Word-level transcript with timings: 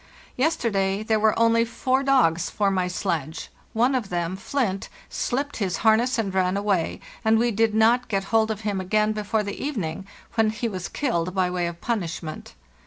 Yesterday 0.35 1.03
there 1.03 1.19
were 1.19 1.37
only 1.37 1.63
four 1.63 2.01
dogs 2.01 2.49
for 2.49 2.71
my 2.71 2.87
sledge. 2.87 3.49
One 3.73 3.93
of 3.93 4.09
them,' 4.09 4.35
Flint, 4.35 4.89
slipped 5.09 5.57
his 5.57 5.77
harness 5.85 6.17
and 6.17 6.33
ran 6.33 6.57
away, 6.57 6.99
and 7.23 7.37
we 7.37 7.51
did 7.51 7.75
not 7.75 8.07
get 8.07 8.23
hold 8.33 8.49
of 8.49 8.61
him 8.61 8.81
again 8.81 9.13
before 9.13 9.43
the 9.43 9.63
evening, 9.63 10.07
when 10.33 10.49
he 10.49 10.67
was 10.67 10.87
killed 10.87 11.35
by 11.35 11.51
way 11.51 11.67
of 11.67 11.81
punishment. 11.81 12.55